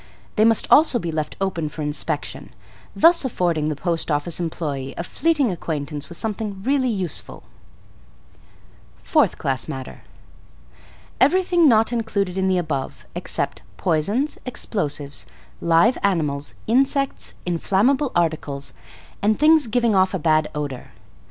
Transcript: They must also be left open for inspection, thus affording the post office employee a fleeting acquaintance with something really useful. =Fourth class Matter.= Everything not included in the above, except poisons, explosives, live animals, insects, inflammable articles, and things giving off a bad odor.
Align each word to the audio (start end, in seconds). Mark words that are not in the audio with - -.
They 0.35 0.45
must 0.45 0.65
also 0.71 0.97
be 0.97 1.11
left 1.11 1.35
open 1.39 1.69
for 1.69 1.83
inspection, 1.83 2.49
thus 2.95 3.23
affording 3.23 3.69
the 3.69 3.75
post 3.75 4.09
office 4.09 4.39
employee 4.39 4.95
a 4.97 5.03
fleeting 5.03 5.51
acquaintance 5.51 6.09
with 6.09 6.17
something 6.17 6.63
really 6.63 6.89
useful. 6.89 7.43
=Fourth 9.03 9.37
class 9.37 9.67
Matter.= 9.67 10.01
Everything 11.19 11.67
not 11.69 11.93
included 11.93 12.35
in 12.35 12.47
the 12.47 12.57
above, 12.57 13.05
except 13.13 13.61
poisons, 13.77 14.39
explosives, 14.43 15.27
live 15.61 15.99
animals, 16.01 16.55
insects, 16.65 17.35
inflammable 17.45 18.11
articles, 18.15 18.73
and 19.21 19.37
things 19.37 19.67
giving 19.67 19.93
off 19.93 20.15
a 20.15 20.17
bad 20.17 20.49
odor. 20.55 20.93